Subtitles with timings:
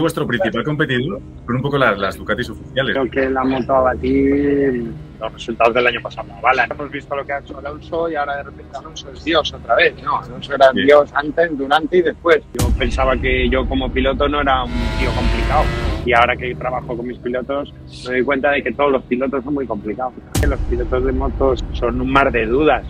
[0.00, 2.94] vuestro principal competidor con un poco las, las Ducatis oficiales.
[2.94, 4.84] Creo que la moto a batir
[5.20, 6.28] los resultados del año pasado.
[6.42, 9.52] Vale, hemos visto lo que ha hecho Alonso y ahora de repente Alonso es Dios
[9.54, 9.94] otra vez.
[10.02, 10.82] No, Alonso era Sí.
[10.82, 12.42] Dios antes, durante y después.
[12.58, 15.64] Yo pensaba que yo como piloto no era un tío complicado.
[16.04, 17.72] Y ahora que trabajo con mis pilotos,
[18.04, 20.12] me doy cuenta de que todos los pilotos son muy complicados.
[20.46, 22.84] Los pilotos de motos son un mar de dudas.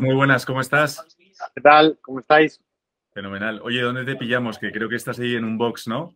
[0.00, 1.16] Muy buenas, ¿cómo estás?
[1.54, 1.98] ¿Qué tal?
[2.02, 2.60] ¿Cómo estáis?
[3.12, 3.60] Fenomenal.
[3.62, 4.58] Oye, ¿dónde te pillamos?
[4.58, 6.14] Que creo que estás ahí en un box, ¿no?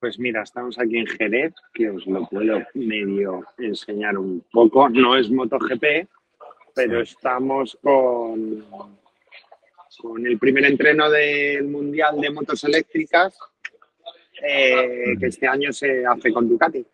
[0.00, 4.88] Pues mira, estamos aquí en Jerez, que os lo puedo medio enseñar un poco.
[4.88, 6.08] No es MotoGP,
[6.74, 7.12] pero Sí.
[7.16, 8.64] estamos con,
[10.00, 13.36] con el primer entreno del Mundial de Motos Eléctricas,
[14.46, 16.86] eh, que este año se hace con Ducati.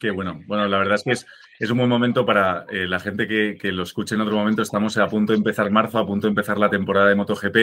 [0.00, 0.42] Qué bueno.
[0.46, 1.26] Bueno, la verdad es que es,
[1.62, 4.62] es un buen momento para eh, la gente que, lo escuche en otro momento.
[4.62, 7.56] Estamos a punto de empezar marzo, a punto de empezar la temporada de MotoGP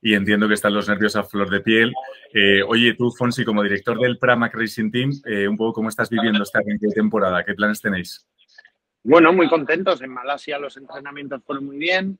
[0.00, 1.92] y entiendo que están los nervios a flor de piel.
[2.32, 6.08] Eh, oye, tú, Fonsi, como director del Pramac Racing Team, eh, un poco cómo estás
[6.08, 6.60] viviendo esta
[6.94, 8.24] temporada, ¿qué planes tenéis?
[9.02, 10.00] Bueno, muy contentos.
[10.02, 12.16] En Malasia los entrenamientos fueron muy bien.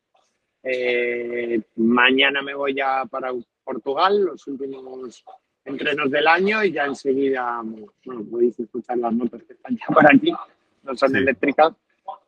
[1.77, 3.31] Mañana me voy ya para
[3.63, 5.25] Portugal, los últimos
[5.65, 10.13] entrenos del año y ya enseguida, bueno, podéis escuchar las motos que están ya por
[10.13, 10.35] aquí,
[10.83, 11.19] no son Sí.
[11.19, 11.73] eléctricas,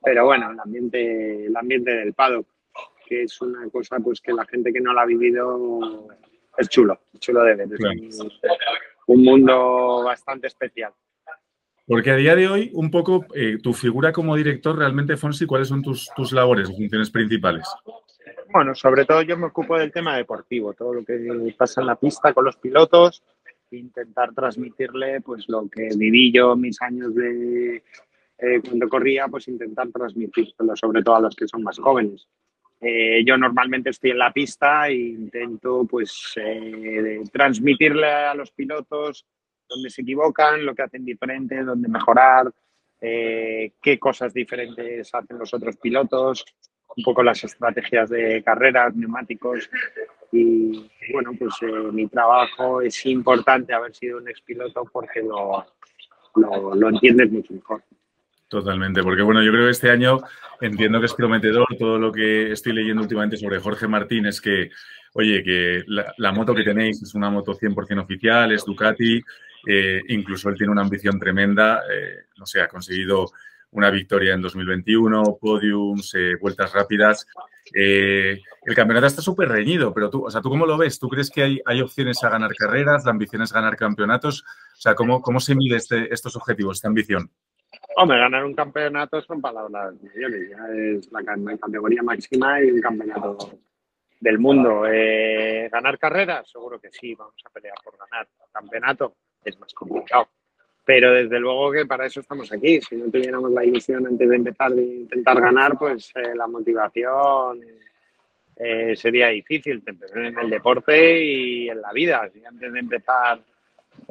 [0.03, 2.47] pero bueno, el ambiente, el ambiente del paddock,
[3.07, 6.09] que es una cosa pues que la gente que no la ha vivido
[6.57, 7.95] es chulo, es chulo de ver, es Claro.
[8.01, 8.31] un,
[9.19, 10.93] un mundo bastante especial.
[11.87, 15.69] Porque a día de hoy, un poco, eh, tu figura como director, realmente, Fonsi, ¿cuáles
[15.69, 17.69] son tus, tus labores o funciones principales?
[18.51, 21.97] Bueno, sobre todo yo me ocupo del tema deportivo, todo lo que pasa en la
[21.97, 23.23] pista con los pilotos,
[23.71, 27.83] intentar transmitirle pues lo que viví yo mis años de
[28.39, 32.27] eh, cuando corría, pues intentar transmitírselo sobre todo a los que son más jóvenes.
[32.81, 39.27] Eh, yo normalmente estoy en la pista e intento pues eh, transmitirle a los pilotos
[39.69, 42.53] dónde se equivocan, lo que hacen diferente, dónde mejorar,
[43.01, 46.45] eh, qué cosas diferentes hacen los otros pilotos,
[46.97, 49.71] un poco las estrategias de carreras, neumáticos.
[50.33, 55.65] Y bueno, pues eh, mi trabajo es importante haber sido un expiloto porque lo,
[56.37, 57.83] lo, lo entiendes mucho mejor.
[58.55, 60.21] Totalmente, porque bueno, yo creo que este año
[60.61, 64.71] entiendo que es prometedor todo lo que estoy leyendo últimamente sobre Jorge Martín, es que,
[65.15, 69.21] oye, que la, moto que tenéis es una moto 100% oficial, es Ducati,
[69.67, 73.33] eh, incluso él tiene una ambición tremenda, eh, no sé, ha conseguido
[73.73, 77.27] una victoria en 2021, podiums, vueltas rápidas.
[77.75, 81.01] Eh, el campeonato está súper reñido, pero tú, o sea, ¿tú cómo lo ves?
[81.01, 83.05] ¿Tú crees que hay, hay opciones a ganar carreras?
[83.05, 84.45] ¿La ambición es ganar campeonatos?
[84.79, 87.29] O sea, ¿cómo, cómo se mide este, estos objetivos, esta ambición?
[87.97, 92.81] Hombre, ganar un campeonato son palabras mayores, ya es la ca- categoría máxima y un
[92.81, 93.39] campeonato
[94.21, 94.85] del mundo.
[94.87, 96.49] Eh, ¿Ganar carreras?
[96.51, 98.27] Seguro que sí, vamos a pelear por ganar.
[98.53, 99.15] Campeonato
[99.45, 100.29] es más complicado.
[100.87, 102.81] Pero desde luego que para eso estamos aquí.
[102.83, 107.61] Si no tuviéramos la ilusión antes de empezar de intentar ganar, pues eh, la motivación
[108.57, 109.83] eh, sería difícil
[110.15, 112.29] en el deporte y en la vida.
[112.33, 113.41] Si antes de empezar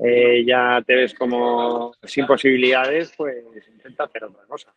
[0.03, 4.73] eh, ya te ves como sin posibilidades, pues intenta hacer otra cosa.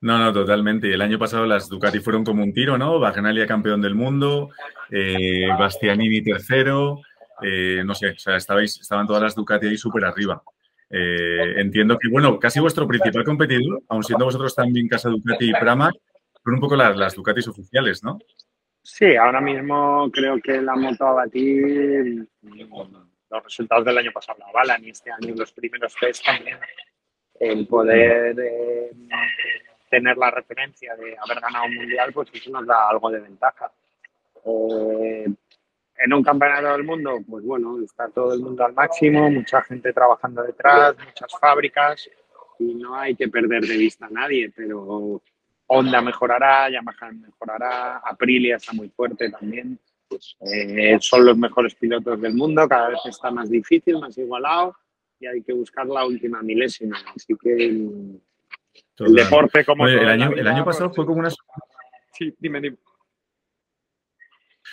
[0.00, 0.88] No, no, totalmente.
[0.88, 2.98] Y el año pasado las Ducati fueron como un tiro, ¿no?
[2.98, 4.50] Bagnalia campeón del mundo,
[4.90, 7.00] eh, Bastianini tercero,
[7.40, 10.42] eh, no sé, o sea, estabais, estaban todas las Ducati ahí súper arriba.
[10.90, 15.52] Eh, entiendo que, bueno, casi vuestro principal competidor, aun siendo vosotros también Casa Ducati y
[15.52, 15.94] Pramac,
[16.44, 18.18] son un poco las, las Ducatis oficiales, ¿no?
[18.82, 22.26] Sí, ahora mismo creo que la moto a batir
[23.32, 26.58] los resultados del año pasado la avalan y este año los primeros test también.
[27.40, 28.90] El poder eh,
[29.90, 33.72] tener la referencia de haber ganado un mundial, pues eso nos da algo de ventaja.
[34.44, 35.26] Eh,
[36.04, 39.92] en un campeonato del mundo, pues bueno, está todo el mundo al máximo, mucha gente
[39.92, 42.10] trabajando detrás, muchas fábricas
[42.58, 45.20] y no hay que perder de vista a nadie, pero
[45.66, 49.78] Honda mejorará, Yamaha mejorará, Aprilia está muy fuerte también.
[50.12, 54.76] Pues, eh, son los mejores pilotos del mundo, cada vez está más difícil, más igualado
[55.18, 56.98] y hay que buscar la última milésima.
[57.16, 58.20] Así que el,
[58.98, 61.30] el deporte como Oye, el año, el año pasado pues, fue como una...
[62.12, 62.76] Sí, dime, dime.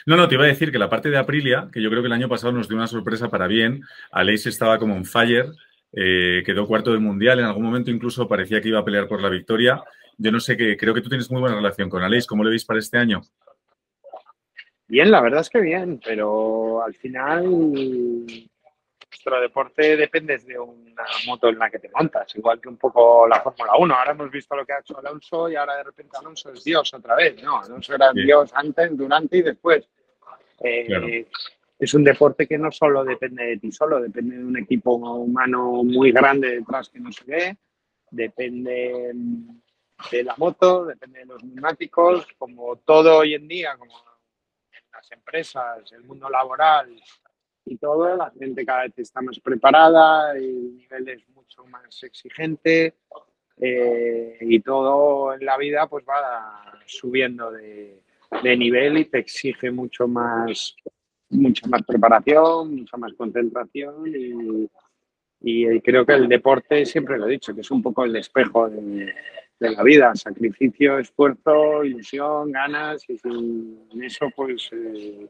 [0.06, 2.08] No, no, te iba a decir que la parte de Aprilia, que yo creo que
[2.08, 3.82] el año pasado nos dio una sorpresa para bien,
[4.12, 5.52] Aleix estaba como en fire,
[5.94, 9.22] eh, quedó cuarto del mundial, en algún momento incluso parecía que iba a pelear por
[9.22, 9.82] la victoria.
[10.18, 12.50] Yo no sé qué, creo que tú tienes muy buena relación con Aleix, ¿cómo le
[12.50, 13.22] veis para este año?
[14.90, 21.48] Bien, la verdad es que bien, pero al final nuestro deporte depende de una moto
[21.48, 23.94] en la que te montas, igual que un poco la Fórmula 1.
[23.94, 26.92] Ahora hemos visto lo que ha hecho Alonso y ahora de repente Alonso es Dios
[26.92, 27.42] otra vez.
[27.44, 29.88] No, Alonso era Dios antes, durante y después.
[30.60, 31.28] Eh,
[31.78, 35.84] es un deporte que no solo depende de ti solo, depende de un equipo humano
[35.84, 37.58] muy grande detrás que no se ve,
[38.10, 39.12] depende
[40.12, 43.94] de la moto, depende de los neumáticos, como todo hoy en día, como
[45.00, 46.94] las empresas, el mundo laboral.
[47.66, 52.96] Y todo, la gente cada vez está más preparada, el nivel es mucho más exigente
[53.57, 58.01] eh, y todo en la vida pues va subiendo de,
[58.57, 60.75] nivel y te exige mucho más,
[61.30, 64.69] mucha más preparación, mucha más concentración y,
[65.42, 68.68] y creo que el deporte, siempre lo he dicho, que es un poco el espejo
[68.68, 69.13] de,
[69.60, 75.28] de la vida, sacrificio, esfuerzo, ilusión, ganas, y sin eso pues eh,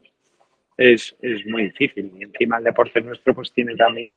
[0.76, 2.12] es, es, muy difícil.
[2.16, 4.10] Y encima el deporte nuestro pues tiene también...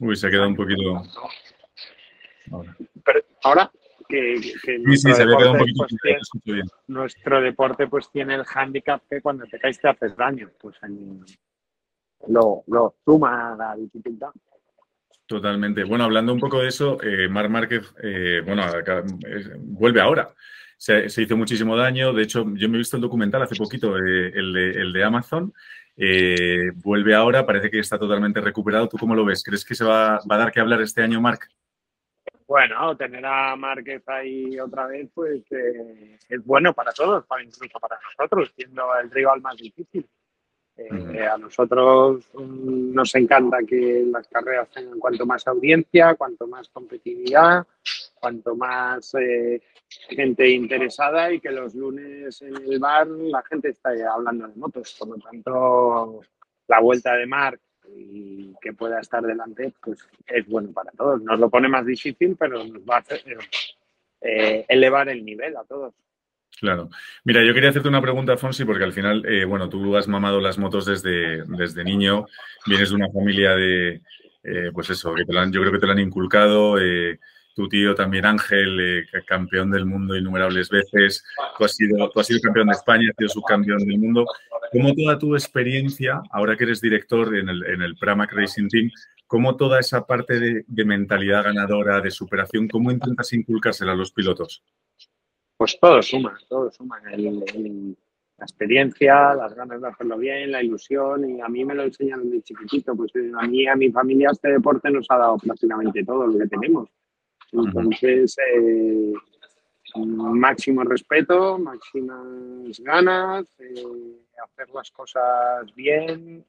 [0.00, 1.02] Uy, se ha quedado un poquito...
[2.50, 3.70] Ahora, Pero ahora
[4.08, 4.34] que,
[4.64, 6.00] que sí, sí, se había quedado un poquito pues,
[6.42, 6.66] tiene, bien.
[6.88, 10.76] Nuestro deporte pues tiene el hándicap que cuando te caes te haces daño, pues
[12.28, 14.30] lo, lo suma la dificultad.
[15.32, 15.84] Totalmente.
[15.84, 19.02] Bueno, hablando un poco de eso, eh, Mar Márquez, eh, bueno, eh,
[19.60, 20.28] vuelve ahora.
[20.76, 22.12] Se, hizo muchísimo daño.
[22.12, 25.02] De hecho, yo me he visto el documental hace poquito, eh, el de, el, de,
[25.02, 25.50] Amazon.
[25.96, 28.90] Eh, vuelve ahora, parece que está totalmente recuperado.
[28.90, 29.42] ¿Tú cómo lo ves?
[29.42, 31.48] ¿Crees que se va, a dar que hablar este año, Marc?
[32.46, 38.52] Bueno, tener a Márquez ahí otra vez, pues es bueno para todos, incluso para nosotros,
[38.54, 40.06] siendo el rival más difícil.
[40.74, 46.68] Eh, a nosotros mm, nos encanta que las carreras tengan cuanto más audiencia, cuanto más
[46.70, 47.66] competitividad,
[48.14, 49.60] cuanto más eh,
[50.08, 54.96] gente interesada y que los lunes en el bar la gente está hablando de motos.
[54.98, 56.20] Por lo tanto,
[56.68, 61.20] la vuelta de Marc y que pueda estar delante, pues es bueno para todos.
[61.22, 63.22] Nos lo pone más difícil, pero nos va a hacer,
[64.20, 65.94] eh, elevar el nivel a todos.
[66.60, 66.90] Claro.
[67.24, 70.40] Mira, yo quería hacerte una pregunta, Fonsi, porque al final, eh, bueno, tú has mamado
[70.40, 72.26] las motos desde, desde niño,
[72.66, 74.02] vienes de una familia de,
[74.44, 77.18] eh, pues eso, que te han, yo creo que te lo han inculcado, eh,
[77.54, 81.24] tu tío también Ángel, eh, campeón del mundo innumerables veces,
[81.56, 84.26] tú has, sido, tú has sido campeón de España, has sido subcampeón del mundo.
[84.72, 88.90] ¿Cómo toda tu experiencia, ahora que eres director en el, en el Pramac Racing Team,
[89.26, 94.12] cómo toda esa parte de, de mentalidad ganadora, de superación, cómo intentas inculcársela a los
[94.12, 94.62] pilotos?
[95.62, 97.00] Pues todo suma, todo suma.
[97.12, 97.96] El, el,
[98.36, 102.28] la experiencia, las ganas de hacerlo bien, la ilusión, y a mí me lo enseñaron
[102.32, 102.96] de chiquitito.
[102.96, 106.36] Pues eh, a mí, a mi familia, este deporte nos ha dado prácticamente todo lo
[106.36, 106.88] que tenemos.
[107.52, 109.12] Entonces, eh,
[109.94, 116.44] máximo respeto, máximas ganas, eh, hacer las cosas bien,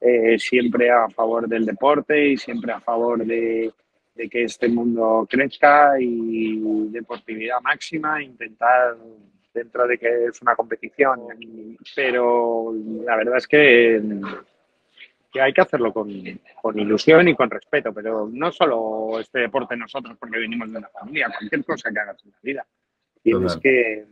[0.00, 3.70] eh, siempre a favor del deporte y siempre a favor de,
[4.16, 8.96] de que este mundo crezca y deportividad máxima, intentar
[9.52, 11.20] dentro de que es una competición,
[11.94, 12.74] pero
[13.04, 14.02] la verdad es que,
[15.32, 16.10] que hay que hacerlo con,
[16.60, 20.88] con, ilusión y con respeto, pero no solo este deporte nosotros porque venimos de una
[20.88, 22.66] familia, cualquier cosa que hagas en la vida.
[23.22, 24.06] Tienes que,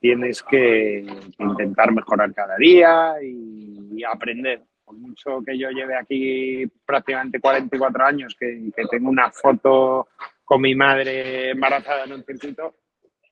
[0.00, 1.06] tienes que
[1.38, 8.06] intentar mejorar cada día y, y aprender por mucho que yo lleve aquí prácticamente 44
[8.06, 10.08] años, que, que, tengo una foto
[10.44, 12.74] con mi madre embarazada en un circuito,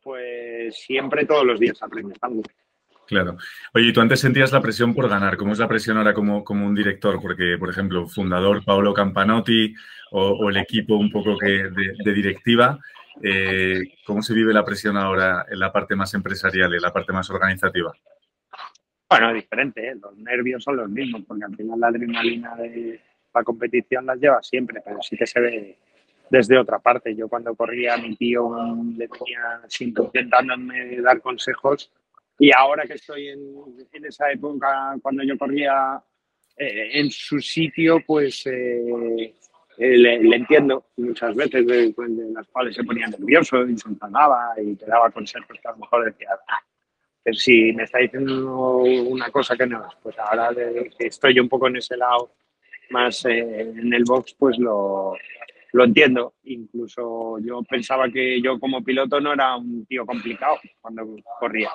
[0.02, 2.42] pues siempre todos los días aprendes algo.
[3.06, 3.38] Claro.
[3.72, 5.38] Oye, tú antes sentías la presión por ganar.
[5.38, 7.22] ¿Cómo es la presión ahora como, como un director?
[7.22, 9.72] Porque, por ejemplo, fundador Paolo Campanotti
[10.10, 12.78] o, el equipo un poco que de, de directiva,
[13.22, 17.14] eh, ¿cómo se vive la presión ahora en la parte más empresarial, en la parte
[17.14, 17.94] más organizativa?
[19.08, 19.94] Bueno, diferente, ¿eh?
[19.94, 23.00] los nervios son los mismos, porque al final la adrenalina de
[23.32, 25.78] la competición las lleva siempre, pero sí que se ve
[26.28, 27.14] desde otra parte.
[27.14, 28.50] Yo cuando corría a mi tío
[28.96, 31.92] le tenía siempre intentándome dar consejos
[32.38, 33.40] y ahora que estoy en,
[33.92, 36.02] en esa época, cuando yo corría
[36.56, 39.32] eh, en su sitio, pues eh,
[39.78, 44.86] le, le, entiendo muchas veces de, de, las cuales se ponía nervioso y y te
[44.86, 46.62] daba consejos que a lo mejor decía, ah,
[47.26, 51.34] pero si me está diciendo una cosa que no es, pues ahora de, que estoy
[51.34, 52.36] yo un poco en ese lado
[52.90, 55.12] más eh, en el box, pues lo,
[55.72, 56.34] lo entiendo.
[56.44, 61.70] Incluso yo pensaba que yo como piloto no era un tío complicado cuando corría.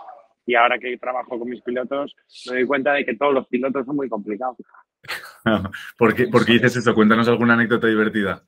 [0.46, 2.16] Y ahora que trabajo con mis pilotos,
[2.46, 4.56] me doy cuenta de que todos los pilotos son muy complicados.
[5.98, 6.96] ¿Por qué, ¿Por qué dices eso?
[6.96, 8.42] Cuéntanos alguna anécdota divertida.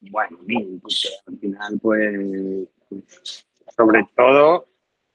[0.00, 0.38] Bueno,
[0.80, 2.68] porque al final, pues,
[3.76, 4.71] sobre todo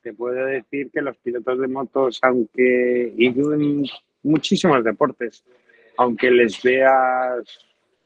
[0.08, 3.84] te puedo decir que los pilotos de motos, aunque en
[4.24, 5.44] muchísimos deportes,
[5.98, 7.44] aunque les veas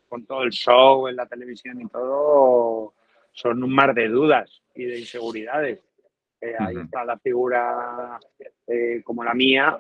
[0.10, 2.96] con todo el show en la televisión y todo,
[3.34, 5.79] son un mar de dudas y de inseguridades.
[6.41, 8.20] Eh, ahí está la figura
[8.65, 9.77] eh, como la mía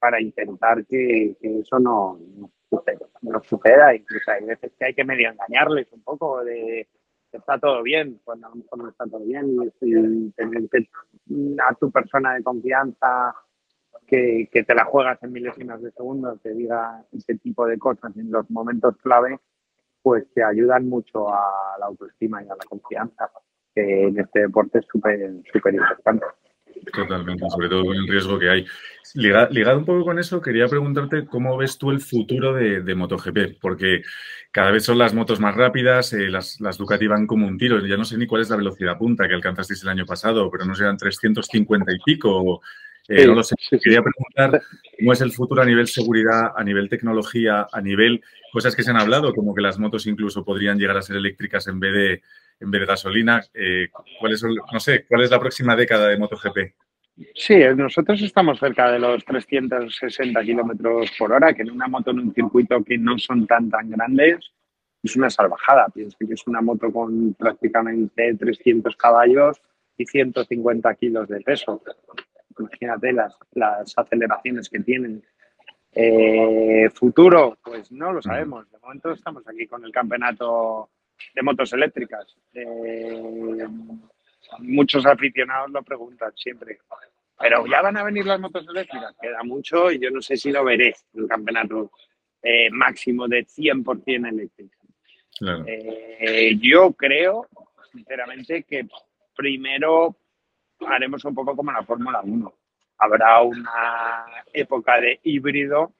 [0.00, 2.50] para intentar que, eso no, no,
[3.44, 3.94] suceda.
[3.94, 6.88] Incluso hay veces que hay que medio engañarles un poco de
[7.30, 10.68] que está todo bien, cuando a lo mejor no está todo bien, y, tener
[11.66, 13.34] a tu persona de confianza
[14.06, 18.16] que, que, te la juegas en milésimas de segundo, te diga ese tipo de cosas
[18.16, 19.38] en los momentos clave,
[20.02, 23.30] pues te ayudan mucho a la autoestima y a la confianza,
[23.74, 26.26] que en este deporte es súper súper importante.
[26.92, 28.66] Totalmente, sobre todo con el riesgo que hay.
[29.14, 34.02] Ligado, un poco con eso, quería preguntarte cómo ves tú el futuro de, MotoGP, porque
[34.52, 37.84] cada vez son las motos más rápidas, eh, las, las, Ducati van como un tiro,
[37.84, 40.64] ya no sé ni cuál es la velocidad punta que alcanzasteis el año pasado, pero
[40.64, 42.62] no serán 350 y pico.
[43.08, 43.56] Eh, no lo sé.
[43.82, 44.62] Quería preguntar
[44.96, 48.22] cómo es el futuro a nivel seguridad, a nivel tecnología, a nivel
[48.52, 51.66] cosas que se han hablado, como que las motos incluso podrían llegar a ser eléctricas
[51.66, 52.22] en vez de,
[52.60, 53.42] en gasolina.
[53.54, 53.88] Eh,
[54.18, 56.58] ¿cuál es, no sé, ¿cuál es la próxima década de MotoGP?
[57.34, 62.20] Sí, nosotros estamos cerca de los 360 kilómetros por hora, que en una moto en
[62.20, 64.52] un circuito que no son tan tan grandes
[65.02, 65.86] es una salvajada.
[65.88, 69.60] Pienso que es una moto con prácticamente 300 caballos
[69.96, 71.82] y 150 kilos de peso.
[72.58, 75.22] Imagínate las, las aceleraciones que tienen.
[75.92, 78.70] Eh, futuro, pues no lo sabemos.
[78.70, 80.90] De momento estamos aquí con el campeonato
[81.34, 82.36] de motos eléctricas.
[82.54, 83.66] Eh,
[84.60, 86.78] muchos aficionados lo preguntan siempre.
[87.38, 89.14] Pero ya van a venir las motos eléctricas.
[89.20, 91.90] Queda mucho y yo no sé si lo veré el campeonato
[92.42, 94.76] eh, máximo de 100% eléctrico.
[96.60, 97.46] yo creo,
[97.92, 98.86] sinceramente, que
[99.34, 100.16] primero
[100.86, 102.54] haremos un poco como la Fórmula 1
[103.00, 105.92] habrá una época de híbrido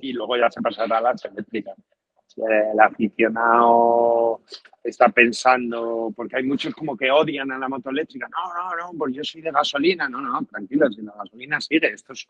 [0.00, 1.76] y luego ya se pasará a las eléctricas.
[2.36, 4.40] El aficionado
[4.82, 8.28] está pensando, porque hay muchos como que odian a la moto eléctrica.
[8.28, 10.08] No, no, no, pues yo soy de gasolina.
[10.08, 12.26] No, no, tranquilo, si la gasolina sigue, esto es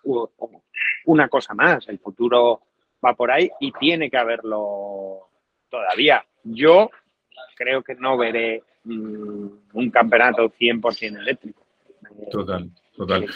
[1.06, 1.88] una cosa más.
[1.88, 2.62] El futuro
[3.04, 5.28] va por ahí y tiene que haberlo
[5.70, 6.24] todavía.
[6.44, 6.90] Yo
[7.56, 11.66] creo que no veré mm, un campeonato 100% eléctrico.
[12.30, 12.70] Total.
[12.96, 13.26] Total.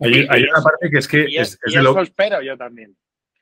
[0.00, 1.24] hay, una parte que es que...
[1.24, 2.96] es, eso espero yo también.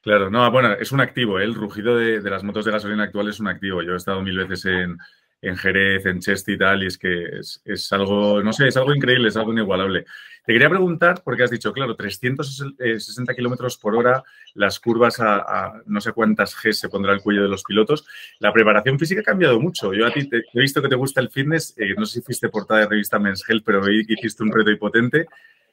[0.06, 1.40] Claro, no, bueno, es un activo.
[1.40, 1.42] ¿eh?
[1.42, 3.82] El rugido de, las motos de gasolina actual es un activo.
[3.82, 4.96] Yo he estado mil veces en,
[5.42, 8.94] en Jerez, en Cheste y tal, y es que es, algo, no sé, es algo
[8.94, 10.04] increíble, es algo inigualable.
[10.44, 14.22] Te quería preguntar, porque has dicho, claro, 360 kilómetros por hora,
[14.54, 18.06] las curvas a, no sé cuántas G se pondrá el cuello de los pilotos.
[18.38, 19.92] La preparación física ha cambiado mucho.
[19.92, 22.48] Yo a ti he visto que te gusta el fitness, eh, no sé si fuiste
[22.48, 25.26] portada de revista Men's Health, pero veí que hiciste un reto hipotente.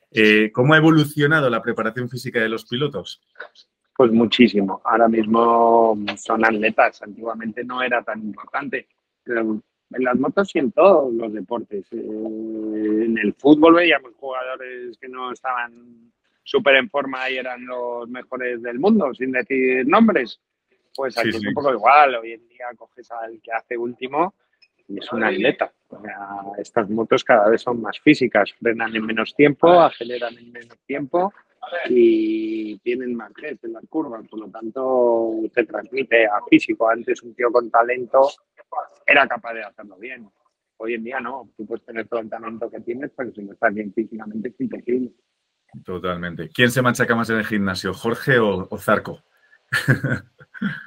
[0.10, 3.22] Eh, ¿Cómo ha evolucionado la preparación física de los pilotos?
[3.96, 4.82] Pues muchísimo.
[4.84, 7.02] Ahora mismo son atletas.
[7.04, 8.88] Antiguamente no era tan importante
[9.26, 11.86] en las motos y en todos los deportes.
[11.92, 16.12] Eh, en el fútbol veíamos jugadores que no estaban
[16.44, 20.40] súper en forma y eran los mejores del mundo, sin decir nombres.
[20.96, 22.16] Pues aquí es un poco igual.
[22.16, 24.34] Hoy en día coges al que hace último
[24.88, 25.72] y es un atleta.
[26.58, 31.34] estas motos cada vez son más físicas, frenan en menos tiempo, aceleran en menos tiempo
[31.90, 34.28] y tienen más en las curvas.
[34.28, 36.90] Por lo tanto, te transmite a físico.
[36.90, 38.30] Antes un tío con talento
[39.06, 40.30] era capaz de hacerlo bien.
[40.78, 43.54] Hoy en día no, tú puedes tener todo el talento que tienes, pero si no
[43.54, 45.12] estás bien físicamente es imposible.
[45.84, 46.50] Totalmente.
[46.50, 49.22] ¿Quién se machaca más en el gimnasio, Jorge o, Zarco?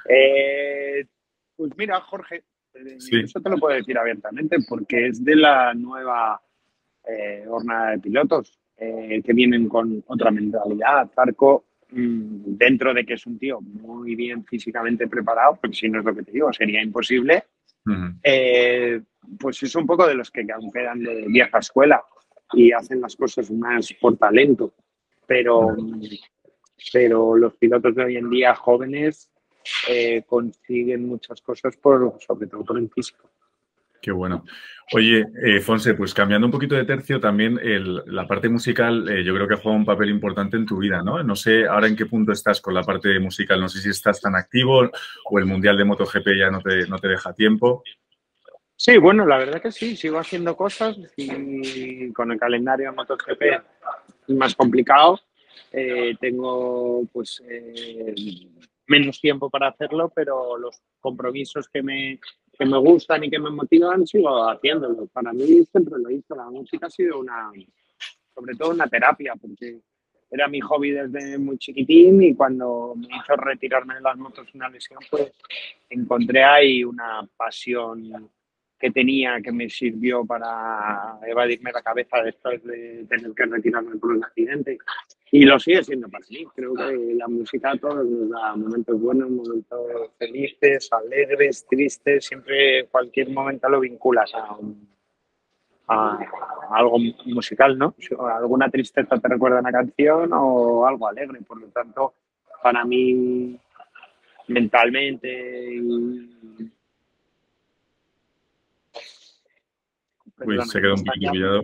[0.09, 1.05] Eh,
[1.55, 6.41] pues mira, Jorge, eh, eso te lo puedo decir abiertamente porque es de la nueva
[7.03, 11.09] eh, jornada de pilotos que vienen con otra mentalidad.
[11.13, 15.99] Zarco mm, dentro de que es un tío muy bien físicamente preparado, porque si no
[15.99, 17.43] es lo que te digo, sería imposible,
[18.23, 19.01] eh,
[19.39, 22.03] pues es un poco de los que quedan de vieja escuela
[22.53, 24.73] y hacen las cosas más por talento.
[25.25, 25.75] Pero,
[26.93, 29.29] pero los pilotos de hoy en día jóvenes
[29.89, 33.29] eh, consiguen muchas cosas, por, sobre todo por el físico.
[34.07, 34.45] Qué bueno.
[34.93, 37.59] Oye, eh, Fonse, pues cambiando un poquito de tercio, también
[38.05, 41.21] la parte musical yo creo que ha jugado un papel importante en tu vida, ¿no?
[41.23, 44.21] No sé ahora en qué punto estás con la parte musical, no sé si estás
[44.21, 44.89] tan activo
[45.25, 47.83] o el Mundial de MotoGP ya no te, no te deja tiempo.
[48.77, 53.43] Sí, bueno, la verdad que sí, sigo haciendo cosas y con el calendario de MotoGP
[54.29, 55.19] más complicado.
[55.73, 58.15] Eh, tengo pues eh,
[58.87, 62.21] menos tiempo para hacerlo, pero los compromisos que me
[62.57, 65.07] que me gustan y que me motivan, sigo haciéndolo.
[65.07, 66.35] Para mí siempre lo hice.
[66.35, 67.51] La música ha sido una,
[68.33, 69.79] sobre todo una terapia, porque
[70.29, 74.69] era mi hobby desde muy chiquitín y cuando me hizo retirarme de las motos una
[74.69, 75.31] lesión, pues
[75.89, 78.29] encontré ahí una pasión
[78.79, 84.11] que tenía que me sirvió para evadirme la cabeza después de tener que retirarme por
[84.11, 84.77] un accidente.
[85.31, 86.45] Y lo sigue siendo para mí.
[86.55, 92.25] Creo que la música a todos nos da momentos buenos, momentos felices, alegres, tristes.
[92.25, 94.57] Siempre, cualquier momento lo vinculas a,
[95.87, 96.19] a
[96.71, 97.95] algo musical, ¿no?
[98.19, 101.41] Alguna tristeza te recuerda una canción o algo alegre.
[101.41, 102.13] Por lo tanto,
[102.61, 103.59] para mí,
[104.47, 106.71] mentalmente y
[110.39, 111.63] Uy, se quedó un poquito pillado.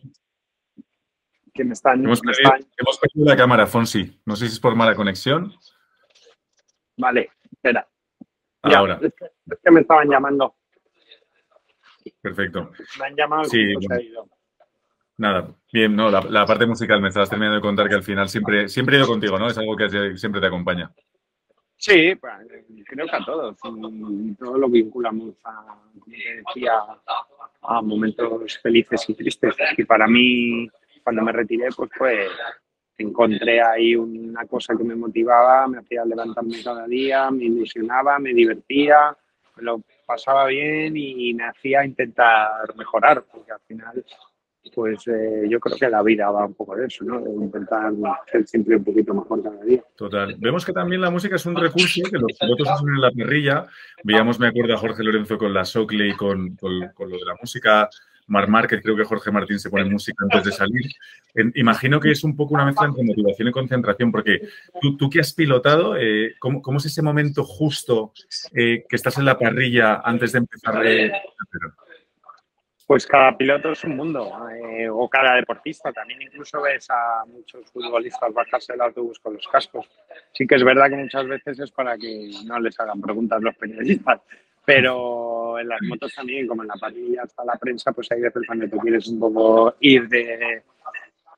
[1.54, 4.20] Que me están, hemos, perdido, la cámara, Fonsi.
[4.26, 5.54] No sé si es por mala conexión.
[6.98, 7.88] Vale, espera.
[8.64, 9.00] Ahora.
[9.02, 9.14] es,
[9.62, 10.56] que, me estaban llamando.
[12.22, 12.72] Perfecto.
[13.00, 13.74] Me han llamado sí,
[15.18, 18.68] Nada, bien, no, la, parte musical me estabas terminando de contar que al final siempre,
[18.68, 19.48] siempre he ido contigo, ¿no?
[19.48, 20.92] Es algo que siempre te acompaña.
[21.78, 22.34] Sí, pues,
[22.88, 23.58] creo que a todos.
[23.60, 26.74] Todo lo vinculamos a, decía,
[27.64, 29.56] a momentos felices y tristes.
[29.78, 30.68] Y para mí,
[31.04, 32.30] cuando me retiré, pues pues
[32.98, 38.34] encontré ahí una cosa que me motivaba, me hacía levantarme cada día, me ilusionaba, me
[38.34, 39.16] divertía,
[39.56, 44.06] me lo pasaba bien y me hacía intentar mejorar, porque al final,
[44.74, 47.20] pues eh, yo creo que la vida va un poco de eso, ¿no?
[47.20, 47.92] De intentar
[48.32, 49.84] ser siempre un poquito mejor cada día.
[49.96, 50.36] Total.
[50.40, 53.66] Vemos que también la música es un recurso que los pilotos usan en la perrilla.
[54.04, 57.36] Veíamos, me acuerdo, a Jorge Lorenzo con la Socle y con, con lo de la
[57.40, 57.90] música
[58.28, 60.90] Mar Márquez, creo que Jorge Martín se pone música antes de salir.
[61.56, 64.48] imagino que es un poco una mezcla entre motivación y concentración, porque
[64.82, 68.14] tú, tú que has pilotado, eh, ¿cómo, ¿cómo, es ese momento justo
[68.54, 70.86] eh, que estás en la parrilla antes de empezar?
[70.86, 71.12] Eh,
[72.86, 74.30] pues cada piloto es un mundo,
[74.92, 75.92] o cada deportista.
[75.94, 79.88] También incluso ves a muchos futbolistas bajarse del autobús con los cascos.
[80.34, 83.56] Sí que es verdad que muchas veces es para que no les hagan preguntas los
[83.56, 84.22] periodistas,
[84.66, 88.44] pero en las motos también, como en la parrilla hasta la prensa, pues hay veces
[88.46, 90.64] cuando te quieres un poco ir de,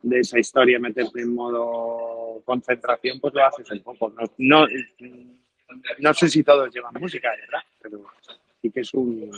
[0.01, 4.13] de esa historia, meterte en modo concentración, pues lo haces un poco.
[4.38, 4.67] No,
[5.99, 7.63] no, sé si todos llevan música, ¿verdad?
[7.81, 8.05] Pero
[8.62, 9.31] sí que es un,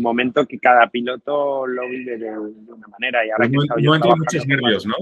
[0.00, 3.26] momento que cada piloto lo vive de, una manera.
[3.26, 4.96] Y ahora pues que no, no muchos nervios, ¿no?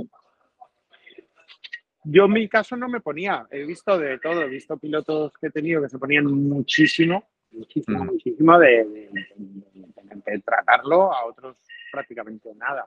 [2.05, 5.49] Yo en mi caso no me ponía, he visto de todo, he visto pilotos que
[5.49, 9.09] he tenido que se ponían muchísimo muchísimo, muchísimo de,
[10.45, 11.57] tratarlo, a otros
[11.91, 12.87] prácticamente nada.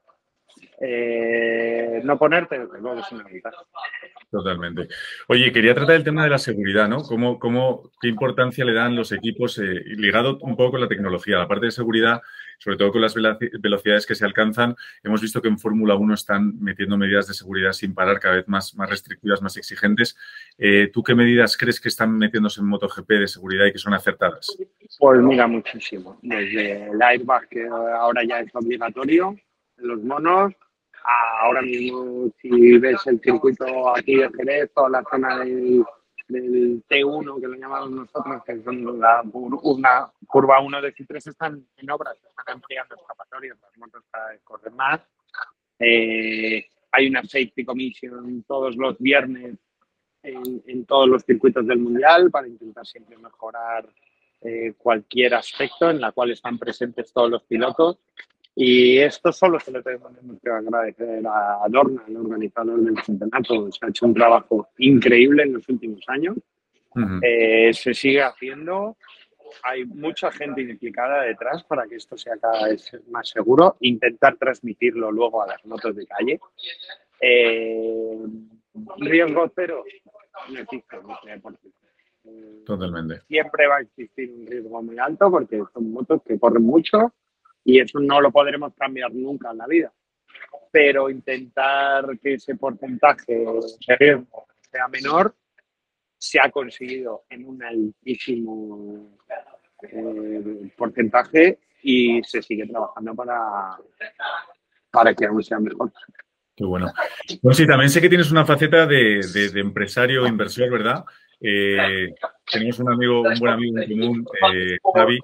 [0.79, 3.25] Eh, no ponerte, luego es una
[4.29, 4.87] Totalmente.
[5.27, 7.03] Oye, quería tratar el tema de la seguridad, ¿no?
[7.03, 11.37] ¿Cómo, cómo, ¿Qué importancia le dan los equipos eh, ligado un poco con la tecnología?
[11.37, 12.21] La parte de seguridad,
[12.57, 16.59] sobre todo con las velocidades que se alcanzan, hemos visto que en Fórmula 1 están
[16.59, 20.17] metiendo medidas de seguridad sin parar, cada vez más, más restrictivas, más exigentes.
[20.57, 23.93] Eh, ¿Tú qué medidas crees que están metiéndose en MotoGP de seguridad y que son
[23.93, 24.57] acertadas?
[24.97, 26.17] Pues mira, muchísimo.
[26.21, 29.35] Desde el airbag, que ahora ya es obligatorio,
[29.77, 30.53] los monos,
[31.41, 35.85] ahora mismo si ves el circuito aquí de Jerez o la zona del,
[36.29, 41.91] T1 que lo llamamos nosotros, que son la, una curva 1 de C3 están en
[41.91, 45.01] obras, están ampliando escapatorias, las motos cada vez corren más.
[45.77, 49.57] Eh, hay una safety commission todos los viernes
[50.23, 53.87] en, todos los circuitos del mundial para intentar siempre mejorar
[54.41, 57.99] eh, cualquier aspecto en la cual están presentes todos los pilotos
[58.55, 60.11] y esto solo se le tenemos
[60.41, 63.71] que agradecer a Dorna, el organizador del campeonato.
[63.71, 66.37] Se ha hecho un trabajo increíble en los últimos años.
[67.23, 68.95] Eh, se sigue haciendo.
[69.63, 73.77] Hay mucha gente implicada detrás para que esto sea cada vez más seguro.
[73.79, 76.39] Intentar transmitirlo luego a las motos de calle.
[77.19, 78.17] Eh,
[78.97, 79.83] riesgo cero
[80.49, 81.69] no existe en este deporte.
[82.65, 83.21] Totalmente.
[83.27, 87.13] Siempre va a existir un riesgo muy alto porque son motos que corren mucho
[87.63, 89.93] y eso no lo podremos cambiar nunca en la vida.
[90.71, 93.45] Pero intentar que ese porcentaje
[93.79, 95.35] sea menor
[96.17, 99.17] se ha conseguido en un altísimo
[99.81, 103.77] eh, porcentaje y se sigue trabajando para,
[104.89, 105.91] para que aún sea mejor.
[106.55, 106.91] Qué bueno.
[107.41, 109.19] Pues sí, también sé que tienes una faceta de,
[109.53, 111.03] de, empresario inversor, ¿verdad?
[111.41, 112.13] Eh,
[112.49, 115.19] tenemos un amigo, un buen amigo en común, eh, Javi,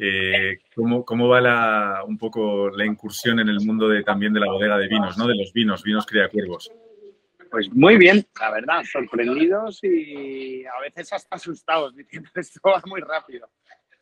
[0.00, 4.38] eh, ¿cómo, ¿cómo, va la, un poco la incursión en el mundo de, también de
[4.38, 5.26] la bodega de vinos, ¿no?
[5.26, 6.70] de los vinos, vinos criacuervos?
[7.50, 13.00] Pues muy bien, la verdad, sorprendidos y a veces hasta asustados, diciendo esto va muy
[13.00, 13.48] rápido.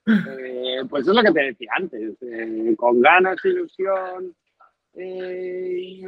[0.07, 4.37] Eh, pues es lo que te decía antes, eh, con ganas, ilusión
[4.95, 6.03] y,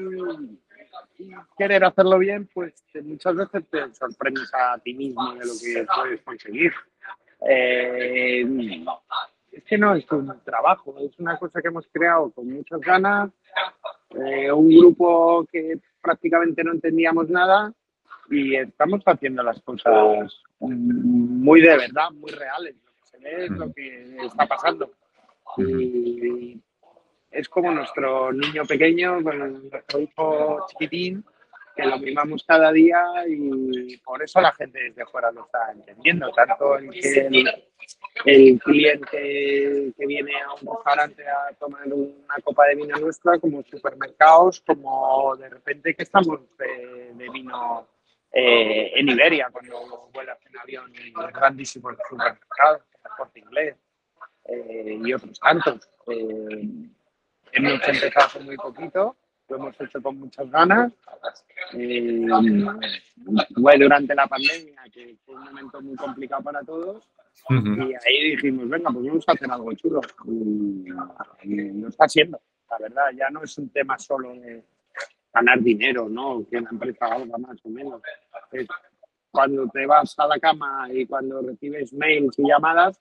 [1.56, 6.22] querer hacerlo bien, pues muchas veces te sorprendes a ti mismo de lo que puedes
[6.22, 6.72] conseguir.
[9.58, 13.30] Es que no es un trabajo, es una cosa que hemos creado con muchas ganas,
[14.10, 17.72] un grupo que prácticamente no entendíamos nada
[18.30, 22.76] y estamos haciendo las cosas muy de verdad, muy reales.
[22.84, 24.90] Lo que se ve es lo que está pasando.
[25.56, 26.60] Y
[27.30, 31.24] es como nuestro niño pequeño, nuestro hijo chiquitín,
[31.86, 36.78] lo mimamos cada día y por eso la gente desde fuera lo está entendiendo, tanto
[36.78, 37.28] en que
[38.24, 43.62] el, cliente que viene a un restaurante a tomar una copa de vino nuestra, como
[43.62, 47.86] supermercados, como de repente que estamos de vino
[48.30, 50.92] eh, en Iberia, cuando vuelas en avión
[51.32, 53.76] grandísimos supermercados, transporte inglés
[54.44, 55.88] eh, y otros tantos.
[56.08, 56.68] Eh,
[57.52, 59.16] hemos empezado muy poquito,
[59.48, 60.92] lo hemos hecho con muchas ganas.
[63.54, 67.08] fue durante la pandemia, que fue un momento muy complicado para todos.
[67.50, 70.00] Y ahí dijimos, venga, pues vamos a hacer algo chulo.
[70.26, 70.88] Y,
[71.44, 73.10] y lo está haciendo, la verdad.
[73.16, 74.64] Ya no es un tema solo de
[75.32, 76.44] ganar dinero, ¿no?
[76.50, 78.02] Que la empresa haga más o menos.
[79.30, 83.00] cuando te vas a la cama y cuando recibes mails y llamadas,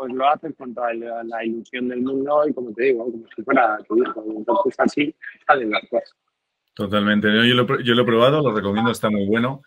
[0.00, 3.42] pues lo haces con toda la, ilusión del mundo y como te digo, como si
[3.42, 4.24] fuera tu hijo.
[4.34, 5.14] Entonces así
[5.46, 6.16] salen las cosas.
[6.72, 7.28] Totalmente.
[7.30, 9.60] Yo lo, yo lo, he probado, lo recomiendo, está muy bueno.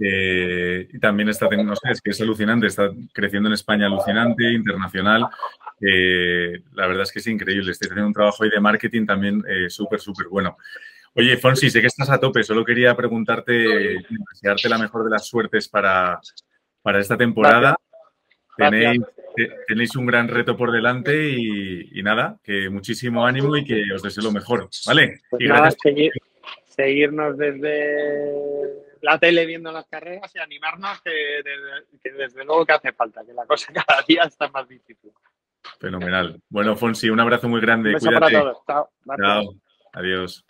[0.00, 4.50] Eh, y también está, no sé, es que es alucinante, está creciendo en España alucinante,
[4.50, 5.28] internacional.
[5.80, 7.70] Eh, la verdad es que es increíble.
[7.70, 10.56] Estoy haciendo un trabajo ahí de marketing también eh, súper, súper bueno.
[11.14, 12.42] Oye, Fonsi, sé que estás a tope.
[12.42, 13.52] Solo quería preguntarte,
[14.32, 16.18] desearte la mejor de las suertes para,
[16.82, 17.76] para esta temporada.
[18.58, 19.02] Tenéis,
[19.68, 24.24] tenéis, un gran reto por delante y, nada, que muchísimo ánimo y que os deseo
[24.24, 24.68] lo mejor.
[24.86, 25.20] ¿Vale?
[25.30, 25.76] Pues y gracias.
[26.66, 31.10] seguirnos desde la tele viendo las carreras y animarnos que,
[32.10, 35.12] desde luego que hace falta, que la cosa cada día está más difícil.
[35.80, 36.40] Fenomenal.
[36.48, 37.90] Bueno, Fonsi, un abrazo muy grande.
[37.90, 38.58] Un beso para todos.
[38.66, 38.90] Chao.
[39.16, 39.54] Chao.
[39.92, 40.44] Adiós.